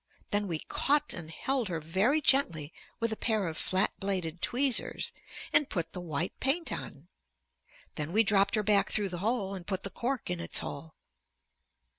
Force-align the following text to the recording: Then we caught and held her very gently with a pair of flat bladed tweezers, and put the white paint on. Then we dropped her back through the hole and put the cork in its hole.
Then 0.31 0.47
we 0.47 0.57
caught 0.57 1.13
and 1.13 1.29
held 1.29 1.67
her 1.67 1.79
very 1.79 2.21
gently 2.21 2.73
with 2.99 3.11
a 3.11 3.15
pair 3.15 3.45
of 3.45 3.55
flat 3.55 3.91
bladed 3.99 4.41
tweezers, 4.41 5.13
and 5.53 5.69
put 5.69 5.93
the 5.93 6.01
white 6.01 6.33
paint 6.39 6.71
on. 6.71 7.07
Then 7.93 8.11
we 8.11 8.23
dropped 8.23 8.55
her 8.55 8.63
back 8.63 8.91
through 8.91 9.09
the 9.09 9.19
hole 9.19 9.53
and 9.53 9.67
put 9.67 9.83
the 9.83 9.91
cork 9.91 10.31
in 10.31 10.39
its 10.39 10.57
hole. 10.57 10.95